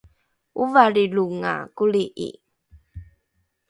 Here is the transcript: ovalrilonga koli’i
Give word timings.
ovalrilonga 0.61 1.53
koli’i 1.77 2.29